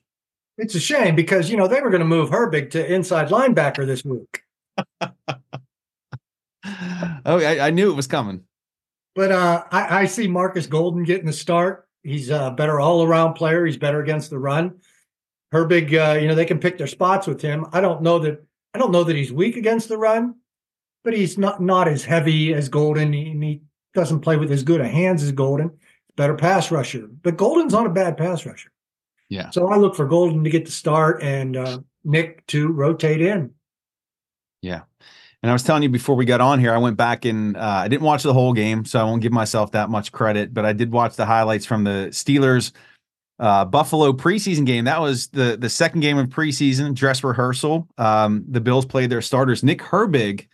It's 0.57 0.75
a 0.75 0.79
shame 0.79 1.15
because 1.15 1.49
you 1.49 1.57
know 1.57 1.67
they 1.67 1.81
were 1.81 1.89
going 1.89 2.01
to 2.01 2.05
move 2.05 2.29
Herbig 2.29 2.71
to 2.71 2.93
inside 2.93 3.29
linebacker 3.29 3.85
this 3.85 4.03
week. 4.03 4.41
oh, 7.25 7.39
I, 7.39 7.67
I, 7.67 7.69
knew 7.69 7.91
it 7.91 7.95
was 7.95 8.07
coming. 8.07 8.43
But 9.15 9.31
uh, 9.31 9.63
I, 9.71 10.01
I, 10.01 10.05
see 10.05 10.27
Marcus 10.27 10.67
Golden 10.67 11.03
getting 11.03 11.25
the 11.25 11.33
start. 11.33 11.87
He's 12.03 12.29
a 12.29 12.53
better 12.55 12.79
all-around 12.79 13.33
player. 13.33 13.65
He's 13.65 13.77
better 13.77 14.01
against 14.01 14.29
the 14.29 14.39
run. 14.39 14.79
Herbig, 15.53 15.93
uh, 15.93 16.17
you 16.19 16.27
know, 16.27 16.35
they 16.35 16.45
can 16.45 16.59
pick 16.59 16.77
their 16.77 16.87
spots 16.87 17.27
with 17.27 17.41
him. 17.41 17.65
I 17.73 17.81
don't 17.81 18.01
know 18.01 18.19
that 18.19 18.45
I 18.73 18.77
don't 18.77 18.91
know 18.91 19.03
that 19.03 19.15
he's 19.15 19.33
weak 19.33 19.57
against 19.57 19.89
the 19.89 19.97
run, 19.97 20.35
but 21.03 21.13
he's 21.13 21.37
not 21.37 21.61
not 21.61 21.87
as 21.87 22.03
heavy 22.03 22.53
as 22.53 22.69
Golden. 22.69 23.11
He, 23.11 23.23
he 23.23 23.61
doesn't 23.93 24.21
play 24.21 24.37
with 24.37 24.51
as 24.51 24.63
good 24.63 24.81
a 24.81 24.87
hands 24.87 25.23
as 25.23 25.31
Golden 25.31 25.71
better 26.19 26.35
pass 26.35 26.69
rusher. 26.69 27.07
But 27.07 27.37
Golden's 27.37 27.71
not 27.71 27.85
a 27.85 27.89
bad 27.89 28.17
pass 28.17 28.45
rusher. 28.45 28.73
Yeah. 29.29 29.51
So 29.51 29.69
I 29.69 29.77
look 29.77 29.95
for 29.95 30.05
Golden 30.05 30.43
to 30.43 30.49
get 30.49 30.65
the 30.65 30.71
start 30.71 31.23
and 31.23 31.55
uh, 31.55 31.79
Nick 32.03 32.45
to 32.47 32.67
rotate 32.67 33.21
in. 33.21 33.51
Yeah. 34.61 34.81
And 35.41 35.49
I 35.49 35.53
was 35.53 35.63
telling 35.63 35.81
you 35.81 35.87
before 35.87 36.17
we 36.17 36.25
got 36.25 36.41
on 36.41 36.59
here, 36.59 36.73
I 36.73 36.77
went 36.77 36.97
back 36.97 37.23
and 37.23 37.55
uh, 37.55 37.61
I 37.61 37.87
didn't 37.87 38.01
watch 38.01 38.23
the 38.23 38.33
whole 38.33 38.51
game, 38.51 38.83
so 38.83 38.99
I 38.99 39.05
won't 39.05 39.21
give 39.21 39.31
myself 39.31 39.71
that 39.71 39.89
much 39.89 40.11
credit, 40.11 40.53
but 40.53 40.65
I 40.65 40.73
did 40.73 40.91
watch 40.91 41.15
the 41.15 41.25
highlights 41.25 41.65
from 41.65 41.85
the 41.85 42.09
Steelers 42.11 42.73
uh, 43.39 43.63
Buffalo 43.63 44.11
preseason 44.11 44.65
game. 44.65 44.83
That 44.83 44.99
was 44.99 45.27
the 45.27 45.55
the 45.57 45.69
second 45.69 46.01
game 46.01 46.17
of 46.17 46.27
preseason 46.27 46.93
dress 46.93 47.23
rehearsal. 47.23 47.87
Um, 47.97 48.43
the 48.45 48.59
Bills 48.59 48.85
played 48.85 49.09
their 49.09 49.21
starters. 49.21 49.63
Nick 49.63 49.79
Herbig 49.79 50.47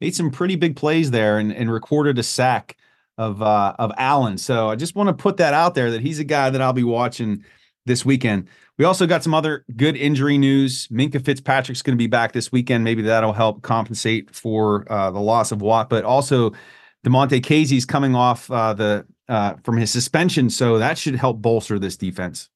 made 0.00 0.16
some 0.16 0.32
pretty 0.32 0.56
big 0.56 0.74
plays 0.74 1.12
there 1.12 1.38
and, 1.38 1.52
and 1.52 1.70
recorded 1.70 2.18
a 2.18 2.24
sack 2.24 2.76
of 3.18 3.42
uh, 3.42 3.74
of 3.78 3.92
Allen. 3.96 4.38
So 4.38 4.68
I 4.68 4.76
just 4.76 4.94
want 4.94 5.08
to 5.08 5.14
put 5.14 5.36
that 5.38 5.54
out 5.54 5.74
there 5.74 5.90
that 5.90 6.00
he's 6.00 6.18
a 6.18 6.24
guy 6.24 6.50
that 6.50 6.60
I'll 6.60 6.72
be 6.72 6.84
watching 6.84 7.44
this 7.86 8.04
weekend. 8.04 8.48
We 8.78 8.84
also 8.84 9.06
got 9.06 9.22
some 9.22 9.34
other 9.34 9.64
good 9.76 9.96
injury 9.96 10.38
news. 10.38 10.88
Minkah 10.88 11.24
Fitzpatrick's 11.24 11.82
going 11.82 11.96
to 11.96 12.02
be 12.02 12.06
back 12.06 12.32
this 12.32 12.50
weekend. 12.50 12.84
Maybe 12.84 13.02
that'll 13.02 13.32
help 13.32 13.62
compensate 13.62 14.34
for 14.34 14.90
uh, 14.90 15.10
the 15.10 15.20
loss 15.20 15.52
of 15.52 15.60
Watt, 15.60 15.90
but 15.90 16.04
also 16.04 16.52
Damontae 17.04 17.42
Kazee's 17.42 17.84
coming 17.84 18.14
off 18.14 18.50
uh, 18.50 18.72
the 18.72 19.06
uh, 19.28 19.54
from 19.62 19.76
his 19.76 19.90
suspension, 19.90 20.50
so 20.50 20.78
that 20.78 20.98
should 20.98 21.14
help 21.14 21.40
bolster 21.40 21.78
this 21.78 21.96
defense. 21.96 22.48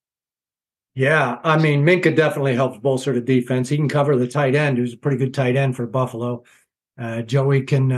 Yeah, 0.94 1.38
I 1.44 1.58
mean 1.58 1.84
Minkah 1.84 2.16
definitely 2.16 2.54
helps 2.54 2.78
bolster 2.78 3.12
the 3.12 3.20
defense. 3.20 3.68
He 3.68 3.76
can 3.76 3.88
cover 3.88 4.16
the 4.16 4.26
tight 4.26 4.54
end, 4.54 4.78
who's 4.78 4.94
a 4.94 4.96
pretty 4.96 5.18
good 5.18 5.34
tight 5.34 5.56
end 5.56 5.76
for 5.76 5.86
Buffalo. 5.86 6.44
Uh, 6.98 7.22
Joey 7.22 7.62
can 7.62 7.92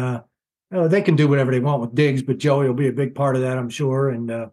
uh, 0.72 0.80
uh, 0.80 0.88
they 0.88 1.02
can 1.02 1.16
do 1.16 1.28
whatever 1.28 1.50
they 1.50 1.60
want 1.60 1.80
with 1.80 1.94
Diggs, 1.94 2.22
but 2.22 2.38
Joey 2.38 2.66
will 2.66 2.75
be 2.75 2.88
a 2.88 2.92
big 2.92 3.14
part 3.14 3.37
of 3.37 3.42
that, 3.42 3.58
I'm 3.58 3.70
sure. 3.70 4.10
And 4.10 4.30
uh, 4.30 4.48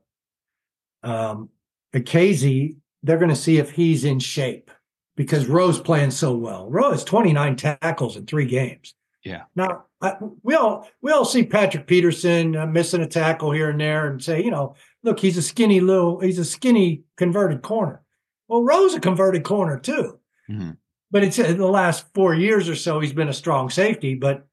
um, 1.04 1.50
Kazee, 1.94 2.78
they're 3.04 3.18
going 3.18 3.30
to 3.30 3.36
see 3.36 3.58
if 3.58 3.72
he's 3.72 4.04
in 4.06 4.20
shape 4.20 4.72
because 5.16 5.48
Rowe's 5.48 5.80
playing 5.80 6.12
so 6.12 6.36
well. 6.36 6.70
Rowe 6.70 6.92
has 6.92 7.04
29 7.04 7.56
tackles 7.56 8.18
in 8.18 8.26
three 8.26 8.46
games. 8.46 8.94
Yeah. 9.24 9.44
Now 9.56 9.86
I, 10.02 10.18
we 10.44 10.54
all 10.54 10.88
we 11.02 11.12
all 11.12 11.26
see 11.26 11.44
Patrick 11.44 11.88
Peterson 11.88 12.56
uh, 12.56 12.68
missing 12.68 13.02
a 13.02 13.08
tackle 13.08 13.52
here 13.52 13.72
and 13.72 13.82
there, 13.82 14.08
and 14.08 14.24
say, 14.24 14.44
you 14.44 14.52
know, 14.52 14.76
look, 15.02 15.20
he's 15.20 15.38
a 15.38 15.42
skinny 15.42 15.80
little, 15.80 16.20
he's 16.20 16.38
a 16.38 16.46
skinny 16.46 17.02
converted 17.18 17.64
corner. 17.64 18.04
Well, 18.48 18.62
Rowe's 18.62 18.94
a 18.94 19.00
converted 19.00 19.44
corner 19.44 19.80
too. 19.80 20.20
Mm-hmm. 20.50 20.72
But 21.10 21.24
it's 21.24 21.40
in 21.40 21.58
the 21.58 21.68
last 21.68 22.06
four 22.14 22.36
years 22.36 22.70
or 22.70 22.76
so, 22.76 23.00
he's 23.00 23.14
been 23.14 23.30
a 23.30 23.34
strong 23.34 23.72
safety. 23.72 24.14
But 24.14 24.46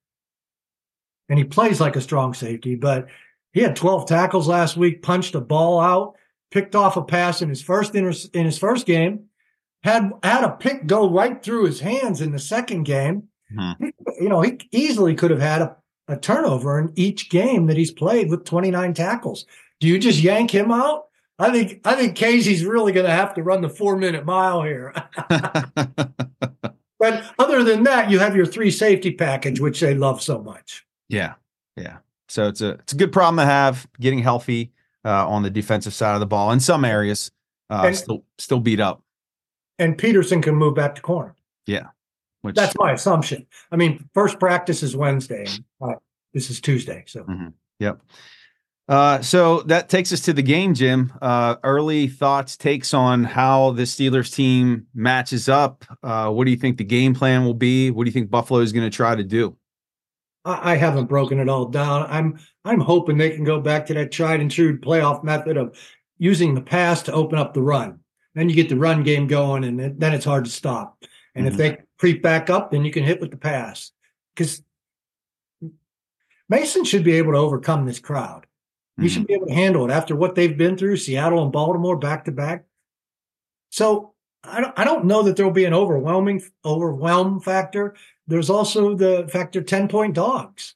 and 1.32 1.38
he 1.38 1.44
plays 1.46 1.80
like 1.80 1.96
a 1.96 2.00
strong 2.02 2.34
safety. 2.34 2.74
But 2.74 3.06
he 3.54 3.62
had 3.62 3.74
12 3.74 4.06
tackles 4.06 4.46
last 4.46 4.76
week, 4.76 5.00
punched 5.00 5.34
a 5.34 5.40
ball 5.40 5.80
out, 5.80 6.14
picked 6.50 6.76
off 6.76 6.98
a 6.98 7.02
pass 7.02 7.40
in 7.40 7.48
his 7.48 7.62
first 7.62 7.94
in 7.94 8.04
his 8.44 8.58
first 8.58 8.84
game, 8.84 9.24
had 9.82 10.12
had 10.22 10.44
a 10.44 10.50
pick 10.50 10.86
go 10.86 11.08
right 11.08 11.42
through 11.42 11.64
his 11.64 11.80
hands 11.80 12.20
in 12.20 12.32
the 12.32 12.38
second 12.38 12.82
game. 12.82 13.28
Mm-hmm. 13.50 13.86
You 14.20 14.28
know, 14.28 14.42
he 14.42 14.58
easily 14.72 15.14
could 15.14 15.30
have 15.30 15.40
had 15.40 15.62
a, 15.62 15.76
a 16.06 16.18
turnover 16.18 16.78
in 16.78 16.92
each 16.96 17.30
game 17.30 17.66
that 17.68 17.78
he's 17.78 17.92
played 17.92 18.28
with 18.28 18.44
29 18.44 18.92
tackles. 18.92 19.46
Do 19.80 19.88
you 19.88 19.98
just 19.98 20.20
yank 20.20 20.50
him 20.50 20.70
out? 20.70 21.04
I 21.38 21.50
think 21.50 21.80
I 21.86 21.94
think 21.94 22.14
Kazee's 22.14 22.62
really 22.62 22.92
going 22.92 23.06
to 23.06 23.10
have 23.10 23.32
to 23.36 23.42
run 23.42 23.62
the 23.62 23.70
four 23.70 23.96
minute 23.96 24.26
mile 24.26 24.62
here. 24.64 24.92
but 26.98 27.24
other 27.38 27.64
than 27.64 27.84
that, 27.84 28.10
you 28.10 28.18
have 28.18 28.36
your 28.36 28.44
three 28.44 28.70
safety 28.70 29.12
package, 29.14 29.60
which 29.60 29.80
they 29.80 29.94
love 29.94 30.22
so 30.22 30.38
much. 30.42 30.84
Yeah, 31.12 31.34
yeah. 31.76 31.98
So 32.28 32.48
it's 32.48 32.60
a 32.60 32.70
it's 32.70 32.94
a 32.94 32.96
good 32.96 33.12
problem 33.12 33.36
to 33.36 33.44
have. 33.44 33.86
Getting 34.00 34.20
healthy 34.20 34.72
uh, 35.04 35.28
on 35.28 35.42
the 35.42 35.50
defensive 35.50 35.94
side 35.94 36.14
of 36.14 36.20
the 36.20 36.26
ball 36.26 36.50
in 36.52 36.60
some 36.60 36.84
areas, 36.84 37.30
uh, 37.70 37.82
and, 37.86 37.96
still 37.96 38.24
still 38.38 38.60
beat 38.60 38.80
up. 38.80 39.02
And 39.78 39.96
Peterson 39.96 40.40
can 40.42 40.54
move 40.54 40.74
back 40.74 40.94
to 40.94 41.02
corner. 41.02 41.34
Yeah, 41.66 41.88
which, 42.40 42.56
that's 42.56 42.74
my 42.76 42.92
assumption. 42.92 43.46
I 43.70 43.76
mean, 43.76 44.08
first 44.14 44.40
practice 44.40 44.82
is 44.82 44.96
Wednesday. 44.96 45.46
Uh, 45.80 45.94
this 46.32 46.50
is 46.50 46.60
Tuesday. 46.60 47.04
So, 47.06 47.24
mm-hmm. 47.24 47.48
yep. 47.78 48.00
Uh, 48.88 49.22
so 49.22 49.60
that 49.62 49.88
takes 49.88 50.12
us 50.12 50.20
to 50.20 50.32
the 50.32 50.42
game, 50.42 50.74
Jim. 50.74 51.12
Uh, 51.22 51.56
early 51.62 52.08
thoughts, 52.08 52.56
takes 52.56 52.92
on 52.92 53.24
how 53.24 53.70
the 53.72 53.82
Steelers 53.82 54.34
team 54.34 54.86
matches 54.94 55.48
up. 55.48 55.84
Uh, 56.02 56.30
what 56.30 56.44
do 56.44 56.50
you 56.50 56.56
think 56.56 56.78
the 56.78 56.84
game 56.84 57.14
plan 57.14 57.44
will 57.44 57.54
be? 57.54 57.90
What 57.90 58.04
do 58.04 58.08
you 58.08 58.12
think 58.12 58.30
Buffalo 58.30 58.60
is 58.60 58.72
going 58.72 58.90
to 58.90 58.94
try 58.94 59.14
to 59.14 59.22
do? 59.22 59.56
I, 60.44 60.72
I 60.72 60.76
haven't 60.76 61.06
broken 61.06 61.38
it 61.38 61.48
all 61.48 61.66
down. 61.66 62.06
I'm 62.08 62.38
I'm 62.64 62.80
hoping 62.80 63.16
they 63.18 63.30
can 63.30 63.44
go 63.44 63.60
back 63.60 63.86
to 63.86 63.94
that 63.94 64.12
tried 64.12 64.40
and 64.40 64.50
true 64.50 64.78
playoff 64.78 65.24
method 65.24 65.56
of 65.56 65.76
using 66.18 66.54
the 66.54 66.60
pass 66.60 67.02
to 67.02 67.12
open 67.12 67.38
up 67.38 67.54
the 67.54 67.62
run. 67.62 68.00
Then 68.34 68.48
you 68.48 68.54
get 68.54 68.68
the 68.68 68.76
run 68.76 69.02
game 69.02 69.26
going, 69.26 69.64
and 69.64 69.78
then 70.00 70.14
it's 70.14 70.24
hard 70.24 70.44
to 70.44 70.50
stop. 70.50 71.02
And 71.34 71.46
Mhm. 71.46 71.50
if 71.50 71.56
they 71.56 71.78
creep 71.98 72.22
back 72.22 72.50
up, 72.50 72.70
then 72.70 72.84
you 72.84 72.90
can 72.90 73.04
hit 73.04 73.20
with 73.20 73.30
the 73.30 73.36
pass. 73.36 73.92
Because 74.34 74.62
Mason 76.48 76.84
should 76.84 77.04
be 77.04 77.12
able 77.12 77.32
to 77.32 77.38
overcome 77.38 77.86
this 77.86 77.98
crowd. 77.98 78.46
He 79.00 79.08
should 79.08 79.26
be 79.26 79.34
able 79.34 79.46
to 79.46 79.54
handle 79.54 79.84
it 79.86 79.90
after 79.90 80.14
what 80.14 80.34
they've 80.34 80.56
been 80.56 80.76
through, 80.76 80.98
Seattle 80.98 81.42
and 81.42 81.50
Baltimore 81.50 81.96
back 81.96 82.26
to 82.26 82.32
back. 82.32 82.66
So 83.70 84.12
I 84.44 84.60
don't 84.60 84.78
I 84.78 84.84
don't 84.84 85.06
know 85.06 85.22
that 85.22 85.36
there'll 85.36 85.50
be 85.50 85.64
an 85.64 85.74
overwhelming 85.74 86.42
overwhelm 86.64 87.40
factor. 87.40 87.94
There's 88.26 88.50
also 88.50 88.94
the 88.94 89.28
factor 89.30 89.62
10 89.62 89.88
point 89.88 90.14
dogs. 90.14 90.74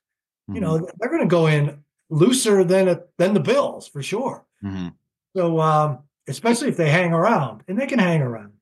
You 0.49 0.61
know, 0.61 0.79
they're 0.99 1.09
going 1.11 1.23
to 1.23 1.27
go 1.29 1.47
in 1.49 1.83
looser 2.09 2.63
than 2.63 2.87
a, 2.89 3.01
than 3.19 3.35
the 3.35 3.41
Bills 3.41 3.89
for 3.89 4.03
sure. 4.03 4.45
Mhm. 4.63 4.95
So 5.37 5.61
um, 5.61 5.99
especially 6.29 6.69
if 6.69 6.77
they 6.77 6.89
hang 6.89 7.13
around, 7.13 7.63
and 7.69 7.79
they 7.79 7.87
can 7.87 7.99
hang 7.99 8.23
around. 8.23 8.53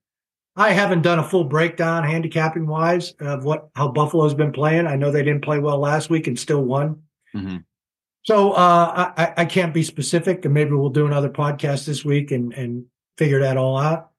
I 0.57 0.71
haven't 0.73 1.03
done 1.03 1.19
a 1.19 1.23
full 1.29 1.45
breakdown 1.45 2.05
handicapping 2.05 2.67
wise 2.67 3.13
of 3.21 3.45
what 3.45 3.69
how 3.75 3.89
Buffalo's 3.89 4.35
been 4.35 4.53
playing. 4.53 4.87
I 4.87 4.97
know 4.97 5.11
they 5.11 5.23
didn't 5.23 5.45
play 5.45 5.59
well 5.59 5.79
last 5.79 6.09
week 6.11 6.27
and 6.27 6.39
still 6.39 6.63
won. 6.63 7.03
Mhm. 7.35 7.65
So 8.23 8.53
uh, 8.53 9.13
I, 9.19 9.35
I 9.39 9.45
can't 9.45 9.75
be 9.75 9.83
specific, 9.83 10.45
and 10.47 10.55
maybe 10.55 10.71
we'll 10.73 10.89
do 10.89 11.07
another 11.07 11.29
podcast 11.29 11.85
this 11.85 12.05
week 12.05 12.31
and 12.31 12.53
and 12.55 12.87
figure 13.19 13.41
that 13.41 13.57
all 13.59 13.77
out. 13.77 14.11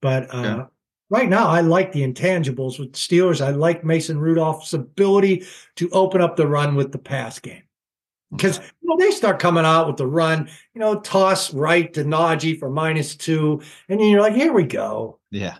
But 0.00 0.32
uh, 0.32 0.42
Yeah. 0.42 0.64
Right 1.10 1.28
now, 1.28 1.48
I 1.48 1.60
like 1.60 1.92
the 1.92 2.02
intangibles 2.02 2.78
with 2.78 2.92
the 2.92 2.98
Steelers. 2.98 3.44
I 3.44 3.50
like 3.50 3.84
Mason 3.84 4.18
Rudolph's 4.18 4.74
ability 4.74 5.44
to 5.76 5.88
open 5.90 6.20
up 6.20 6.36
the 6.36 6.46
run 6.46 6.74
with 6.74 6.92
the 6.92 6.98
pass 6.98 7.38
game 7.38 7.62
because 8.30 8.58
you 8.58 8.88
know 8.88 8.96
they 8.98 9.10
start 9.10 9.38
coming 9.38 9.64
out 9.64 9.86
with 9.86 9.96
the 9.96 10.06
run. 10.06 10.48
You 10.74 10.80
know, 10.80 11.00
toss 11.00 11.52
right 11.54 11.92
to 11.94 12.04
Najee 12.04 12.58
for 12.58 12.70
minus 12.70 13.16
two, 13.16 13.62
and 13.88 14.00
then 14.00 14.08
you're 14.08 14.20
like, 14.20 14.34
here 14.34 14.52
we 14.52 14.64
go. 14.64 15.18
Yeah. 15.30 15.58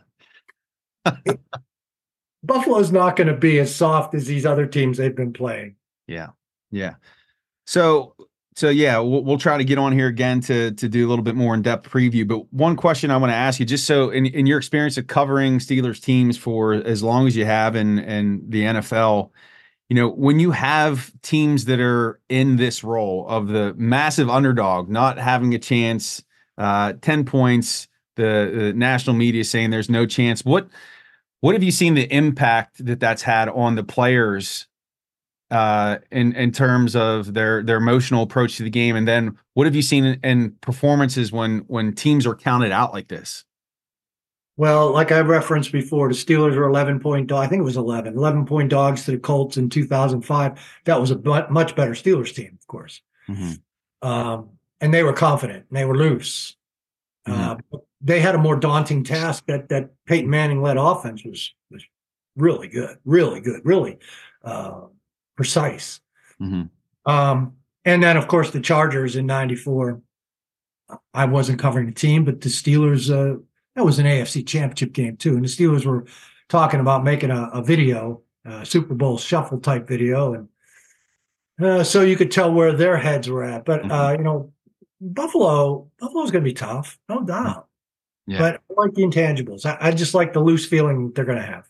Buffalo's 2.45 2.93
not 2.93 3.17
going 3.17 3.27
to 3.29 3.37
be 3.37 3.59
as 3.59 3.75
soft 3.75 4.15
as 4.15 4.27
these 4.27 4.47
other 4.47 4.67
teams 4.67 4.97
they've 4.97 5.15
been 5.15 5.33
playing. 5.33 5.77
Yeah. 6.07 6.29
Yeah. 6.71 6.95
So 7.67 8.15
so 8.59 8.71
yeah, 8.71 8.99
we'll, 8.99 9.23
we'll 9.23 9.39
try 9.39 9.57
to 9.57 9.65
get 9.65 9.79
on 9.79 9.93
here 9.93 10.09
again 10.09 10.41
to 10.41 10.73
to 10.73 10.89
do 10.89 11.07
a 11.07 11.09
little 11.09 11.23
bit 11.23 11.37
more 11.37 11.55
in 11.55 11.63
depth 11.63 11.89
preview. 11.89 12.27
But 12.27 12.53
one 12.53 12.75
question 12.75 13.09
I 13.09 13.17
want 13.17 13.31
to 13.31 13.37
ask 13.37 13.61
you, 13.61 13.67
just 13.67 13.87
so 13.87 14.11
in, 14.11 14.27
in 14.27 14.47
your 14.47 14.59
experience 14.59 14.99
of 14.99 15.07
covering 15.07 15.61
Steelers 15.61 16.03
teams 16.03 16.37
for 16.37 16.75
as 16.75 17.01
long 17.01 17.29
as 17.29 17.37
you 17.37 17.45
have 17.45 17.77
in 17.77 18.01
in 18.01 18.43
the 18.51 18.63
NFL, 18.63 19.31
you 19.89 19.95
know, 19.95 20.09
when 20.09 20.41
you 20.41 20.51
have 20.51 21.13
teams 21.23 21.67
that 21.67 21.79
are 21.79 22.19
in 22.29 22.57
this 22.57 22.83
role 22.83 23.27
of 23.29 23.47
the 23.47 23.75
massive 23.77 24.29
underdog, 24.29 24.89
not 24.89 25.19
having 25.19 25.55
a 25.55 25.59
chance, 25.61 26.25
uh, 26.59 26.95
ten 27.01 27.25
points, 27.25 27.87
the, 28.17 28.51
the 28.53 28.73
national 28.73 29.15
media 29.15 29.45
saying 29.45 29.71
there's 29.71 29.89
no 29.89 30.05
chance. 30.05 30.45
What 30.45 30.69
what 31.43 31.55
have 31.55 31.63
you 31.63 31.71
seen 31.71 31.95
the 31.95 32.13
impact 32.13 32.85
that 32.85 32.99
that's 32.99 33.23
had 33.23 33.49
on 33.51 33.77
the 33.77 33.85
players 33.85 34.67
uh 35.51 35.97
in 36.11 36.35
in 36.35 36.53
terms 36.53 36.95
of 36.95 37.33
their 37.35 37.63
their 37.63 37.79
emotional 37.79 38.23
approach 38.23 38.57
to 38.57 38.63
the 38.63 38.71
game 38.71 38.97
and 38.97 39.09
then 39.09 39.37
what 39.55 39.67
have 39.67 39.75
you 39.75 39.83
seen 39.83 40.05
in, 40.05 40.21
in 40.23 40.51
performances 40.61 41.33
when 41.33 41.61
when 41.69 41.95
teams 41.95 42.27
are 42.27 42.35
counted 42.35 42.71
out 42.73 42.93
like 42.93 43.09
this 43.09 43.45
Well, 44.59 44.91
like 44.91 45.13
I 45.13 45.21
referenced 45.21 45.71
before, 45.71 46.09
the 46.09 46.15
Steelers 46.15 46.57
were 46.57 46.69
11 46.69 46.99
point 46.99 47.29
dog. 47.29 47.45
I 47.45 47.49
think 47.49 47.61
it 47.61 47.65
was 47.65 47.77
11, 47.77 48.17
11 48.17 48.45
point 48.45 48.71
dogs 48.71 49.05
to 49.05 49.13
the 49.13 49.19
Colts 49.19 49.57
in 49.57 49.71
2005. 49.71 50.59
That 50.85 51.01
was 51.01 51.13
a 51.13 51.17
bu- 51.17 51.49
much 51.49 51.77
better 51.77 51.93
Steelers 51.93 52.35
team, 52.35 52.59
of 52.61 52.67
course. 52.67 53.01
Um, 54.03 54.49
and 54.81 54.93
they 54.93 55.05
were 55.05 55.13
confident 55.13 55.67
and 55.69 55.77
they 55.79 55.85
were 55.85 55.97
loose. 55.97 56.57
Uh, 57.25 57.57
they 58.01 58.21
had 58.21 58.35
a 58.35 58.39
more 58.39 58.57
daunting 58.57 59.05
task 59.05 59.45
that 59.47 59.69
that 59.69 59.91
Peyton 60.07 60.29
Manning 60.31 60.61
led 60.61 60.77
offense 60.77 61.25
was 61.25 61.55
was 61.71 61.85
really 62.37 62.67
good, 62.69 62.99
really 63.05 63.41
good, 63.41 63.61
really 63.65 63.99
uh, 64.43 64.81
precise. 65.39 66.01
Mhm. 66.41 66.69
Um, 67.07 67.55
and 67.85 68.03
then, 68.03 68.17
of 68.17 68.27
course, 68.27 68.51
the 68.51 68.61
Chargers 68.61 69.15
in 69.17 69.25
'94. 69.25 70.03
I 71.15 71.27
wasn't 71.27 71.61
covering 71.61 71.87
the 71.87 71.93
team, 71.93 72.25
but 72.25 72.41
the 72.41 72.49
Steelers. 72.49 73.09
Uh, 73.09 73.41
that 73.77 73.85
was 73.85 74.01
an 74.01 74.07
AFC 74.07 74.43
Championship 74.43 74.93
game 74.93 75.17
too, 75.17 75.37
and 75.37 75.45
the 75.45 75.49
Steelers 75.49 75.87
were 75.87 76.05
talking 76.49 76.81
about 76.81 77.05
making 77.05 77.31
a, 77.31 77.49
a 77.55 77.63
video, 77.63 78.23
a 78.45 78.67
Super 78.67 78.95
Bowl 78.95 79.17
shuffle 79.17 79.61
type 79.61 79.87
video, 79.87 80.35
and 80.35 80.49
uh, 81.65 81.85
so 81.85 82.03
you 82.03 82.17
could 82.17 82.33
tell 82.33 82.53
where 82.53 82.73
their 82.73 82.97
heads 82.97 83.31
were 83.31 83.45
at. 83.45 83.65
But 83.65 83.89
uh, 83.91 84.17
you 84.19 84.25
know, 84.25 84.53
Buffalo, 85.01 85.89
Buffalo's 86.01 86.33
going 86.33 86.43
to 86.43 86.51
be 86.51 86.55
tough, 86.55 86.99
no 87.09 87.23
doubt. 87.23 87.69
Yeah. 88.27 88.39
But 88.39 88.55
I 88.71 88.83
like 88.83 88.95
the 88.95 89.03
intangibles. 89.03 89.65
I, 89.65 89.79
I 89.81 89.93
just 89.93 90.15
like 90.15 90.33
the 90.33 90.41
loose 90.41 90.67
feeling 90.67 91.13
they're 91.15 91.25
going 91.25 91.39
to 91.39 91.47
have. 91.47 91.69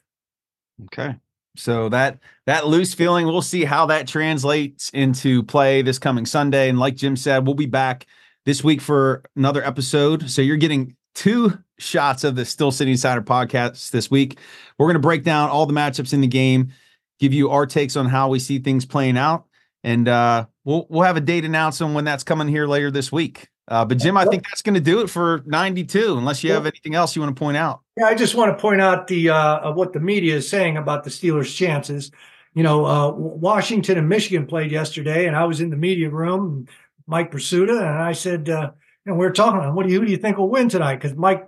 Okay. 0.86 1.14
So 1.58 1.88
that 1.90 2.18
that 2.46 2.66
loose 2.66 2.94
feeling, 2.94 3.26
we'll 3.26 3.42
see 3.42 3.64
how 3.64 3.86
that 3.86 4.06
translates 4.06 4.90
into 4.90 5.42
play 5.42 5.82
this 5.82 5.98
coming 5.98 6.26
Sunday. 6.26 6.68
And 6.68 6.78
like 6.78 6.96
Jim 6.96 7.16
said, 7.16 7.44
we'll 7.44 7.54
be 7.54 7.66
back 7.66 8.06
this 8.44 8.64
week 8.64 8.80
for 8.80 9.22
another 9.36 9.62
episode. 9.64 10.30
So 10.30 10.40
you're 10.40 10.56
getting 10.56 10.96
two 11.14 11.58
shots 11.78 12.24
of 12.24 12.36
the 12.36 12.44
Steel 12.44 12.70
City 12.70 12.92
Insider 12.92 13.22
podcast 13.22 13.90
this 13.90 14.10
week. 14.10 14.38
We're 14.78 14.86
going 14.86 14.94
to 14.94 15.00
break 15.00 15.24
down 15.24 15.50
all 15.50 15.66
the 15.66 15.74
matchups 15.74 16.12
in 16.12 16.20
the 16.20 16.26
game, 16.28 16.72
give 17.18 17.32
you 17.32 17.50
our 17.50 17.66
takes 17.66 17.96
on 17.96 18.06
how 18.06 18.28
we 18.28 18.38
see 18.38 18.58
things 18.58 18.86
playing 18.86 19.18
out, 19.18 19.46
and 19.82 20.08
uh, 20.08 20.46
we'll 20.64 20.86
we'll 20.88 21.02
have 21.02 21.16
a 21.16 21.20
date 21.20 21.44
announcement 21.44 21.94
when 21.94 22.04
that's 22.04 22.24
coming 22.24 22.48
here 22.48 22.66
later 22.66 22.90
this 22.90 23.10
week. 23.12 23.48
Uh, 23.68 23.84
but 23.84 23.98
Jim, 23.98 24.16
I 24.16 24.24
think 24.24 24.44
that's 24.44 24.62
going 24.62 24.74
to 24.74 24.80
do 24.80 25.00
it 25.00 25.10
for 25.10 25.42
92. 25.44 26.16
Unless 26.16 26.42
you 26.42 26.52
have 26.52 26.64
anything 26.64 26.94
else 26.94 27.14
you 27.14 27.20
want 27.20 27.36
to 27.36 27.38
point 27.38 27.56
out. 27.56 27.82
Yeah, 27.96 28.06
I 28.06 28.14
just 28.14 28.34
want 28.34 28.56
to 28.56 28.60
point 28.60 28.80
out 28.80 29.06
the 29.06 29.28
uh, 29.28 29.72
what 29.72 29.92
the 29.92 30.00
media 30.00 30.36
is 30.36 30.48
saying 30.48 30.78
about 30.78 31.04
the 31.04 31.10
Steelers' 31.10 31.54
chances. 31.54 32.10
You 32.54 32.62
know, 32.62 32.86
uh, 32.86 33.12
Washington 33.12 33.98
and 33.98 34.08
Michigan 34.08 34.46
played 34.46 34.72
yesterday, 34.72 35.26
and 35.26 35.36
I 35.36 35.44
was 35.44 35.60
in 35.60 35.68
the 35.70 35.76
media 35.76 36.08
room, 36.08 36.66
Mike 37.06 37.30
Prisuta, 37.30 37.78
and 37.78 38.02
I 38.02 38.12
said, 38.12 38.48
uh, 38.48 38.70
you 39.04 39.12
know, 39.12 39.18
we 39.18 39.26
were 39.26 39.32
talking 39.32 39.60
about 39.60 39.74
what 39.74 39.86
do 39.86 39.92
you 39.92 40.00
who 40.00 40.06
do 40.06 40.12
you 40.12 40.18
think 40.18 40.38
will 40.38 40.48
win 40.48 40.70
tonight? 40.70 40.96
Because 40.96 41.14
Mike, 41.14 41.46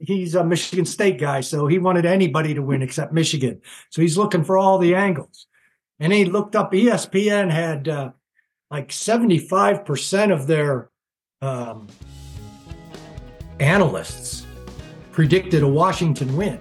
he's 0.00 0.34
a 0.34 0.44
Michigan 0.44 0.86
State 0.86 1.18
guy, 1.18 1.42
so 1.42 1.66
he 1.66 1.78
wanted 1.78 2.06
anybody 2.06 2.54
to 2.54 2.62
win 2.62 2.80
except 2.82 3.12
Michigan. 3.12 3.60
So 3.90 4.00
he's 4.00 4.16
looking 4.16 4.42
for 4.42 4.56
all 4.56 4.78
the 4.78 4.94
angles, 4.94 5.46
and 6.00 6.14
he 6.14 6.24
looked 6.24 6.56
up. 6.56 6.72
ESPN 6.72 7.50
had 7.50 7.88
uh, 7.88 8.12
like 8.70 8.90
seventy 8.90 9.38
five 9.38 9.84
percent 9.84 10.32
of 10.32 10.46
their 10.46 10.90
um, 11.42 11.86
analysts 13.60 14.46
predicted 15.12 15.62
a 15.62 15.68
Washington 15.68 16.36
win. 16.36 16.58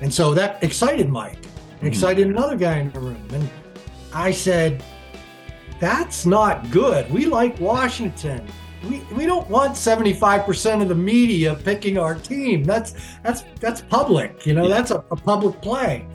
And 0.00 0.12
so 0.12 0.34
that 0.34 0.62
excited 0.62 1.08
Mike, 1.08 1.38
and 1.78 1.88
excited 1.88 2.26
another 2.26 2.56
guy 2.56 2.78
in 2.78 2.90
the 2.90 3.00
room. 3.00 3.28
And 3.32 3.48
I 4.12 4.32
said, 4.32 4.82
that's 5.78 6.26
not 6.26 6.68
good. 6.70 7.10
We 7.12 7.26
like 7.26 7.58
Washington. 7.60 8.44
We, 8.88 9.00
we 9.14 9.24
don't 9.24 9.48
want 9.48 9.72
75% 9.72 10.82
of 10.82 10.88
the 10.88 10.94
media 10.94 11.54
picking 11.54 11.96
our 11.96 12.16
team. 12.16 12.64
That's 12.64 12.94
that's 13.22 13.44
that's 13.58 13.80
public, 13.80 14.44
you 14.44 14.52
know, 14.52 14.68
that's 14.68 14.90
a, 14.90 15.02
a 15.10 15.16
public 15.16 15.60
play. 15.62 16.06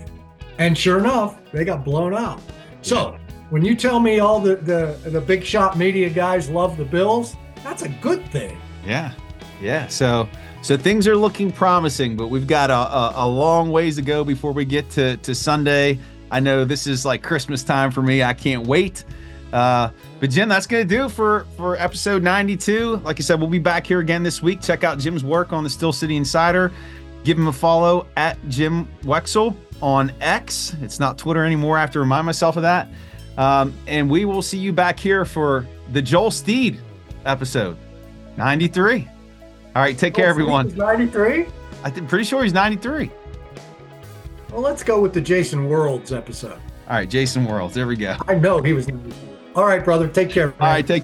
And 0.60 0.78
sure 0.78 1.00
enough, 1.00 1.40
they 1.52 1.66
got 1.66 1.84
blown 1.84 2.14
out. 2.14 2.42
So 2.82 3.18
when 3.50 3.66
you 3.66 3.76
tell 3.76 4.00
me 4.00 4.20
all 4.20 4.40
the, 4.40 4.56
the, 4.58 5.10
the 5.10 5.22
big 5.22 5.44
shot 5.44 5.78
media 5.78 6.10
guys 6.10 6.50
love 6.50 6.78
the 6.78 6.86
Bills, 6.86 7.36
that's 7.64 7.82
a 7.84 7.90
good 7.90 8.26
thing. 8.32 8.60
Yeah. 8.86 9.14
Yeah. 9.62 9.88
So 9.88 10.30
so 10.62 10.76
things 10.76 11.08
are 11.08 11.16
looking 11.16 11.52
promising, 11.52 12.18
but 12.18 12.28
we've 12.28 12.48
got 12.48 12.70
a, 12.70 12.74
a, 12.74 13.14
a 13.26 13.28
long 13.28 13.72
ways 13.72 13.96
to 13.96 14.02
go 14.02 14.24
before 14.24 14.52
we 14.52 14.66
get 14.66 14.90
to, 14.92 15.16
to 15.18 15.34
Sunday. 15.34 15.98
I 16.32 16.40
know 16.40 16.66
this 16.66 16.86
is 16.86 17.06
like 17.06 17.24
Christmas 17.24 17.64
time 17.64 17.92
for 17.92 18.02
me. 18.02 18.24
I 18.24 18.34
can't 18.34 18.68
wait. 18.68 19.06
Uh, 19.54 19.90
but 20.20 20.30
Jim, 20.30 20.48
that's 20.50 20.68
gonna 20.68 20.84
do 20.84 21.10
for 21.10 21.48
for 21.58 21.76
episode 21.78 22.22
92. 22.22 22.98
Like 22.98 23.20
I 23.20 23.24
said, 23.24 23.40
we'll 23.40 23.50
be 23.50 23.58
back 23.58 23.88
here 23.88 24.00
again 24.00 24.22
this 24.22 24.44
week. 24.44 24.62
Check 24.62 24.84
out 24.84 25.00
Jim's 25.00 25.24
work 25.24 25.54
on 25.54 25.64
the 25.64 25.70
Steel 25.70 25.92
City 25.92 26.18
Insider. 26.18 26.72
Give 27.24 27.38
him 27.38 27.48
a 27.48 27.54
follow 27.54 28.06
at 28.16 28.38
Jim 28.48 28.88
Wexell 29.04 29.56
on 29.82 30.12
X. 30.22 30.76
It's 30.82 31.00
not 31.00 31.18
Twitter 31.18 31.44
anymore. 31.44 31.78
I 31.78 31.82
have 31.82 31.92
to 31.92 32.00
remind 32.00 32.26
myself 32.26 32.58
of 32.58 32.62
that. 32.64 32.90
Um, 33.40 33.74
and 33.88 34.10
we 34.10 34.26
will 34.26 34.42
see 34.42 34.58
you 34.58 34.74
back 34.74 35.00
here 35.00 35.24
for 35.24 35.66
the 35.94 36.02
Joel 36.02 36.30
Steed 36.30 36.78
episode 37.26 37.78
93. 38.36 39.08
All 39.76 39.82
right, 39.82 39.98
take 39.98 40.14
care, 40.14 40.28
everyone. 40.28 40.76
93? 40.76 41.46
I'm 41.86 42.08
pretty 42.08 42.26
sure 42.26 42.44
he's 42.44 42.54
93. 42.54 43.10
Well, 44.52 44.60
let's 44.60 44.84
go 44.84 45.00
with 45.00 45.14
the 45.14 45.22
Jason 45.22 45.70
Worilds 45.70 46.16
episode. 46.16 46.60
All 46.90 46.96
right, 46.96 47.10
Jason 47.10 47.46
Worilds. 47.46 47.72
There 47.72 47.88
we 47.88 47.96
go. 47.96 48.18
I 48.28 48.36
know 48.36 48.62
he 48.62 48.74
was 48.74 48.90
93. 48.90 49.14
All 49.56 49.66
right, 49.66 49.86
brother. 49.86 50.10
Take 50.10 50.30
care. 50.30 50.54
All 50.60 50.68
right, 50.68 50.86
take 50.86 51.04